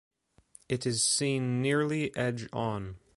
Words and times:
It 0.67 0.87
is 0.87 1.03
seen 1.03 1.61
nearly 1.61 2.11
edge-on. 2.15 2.95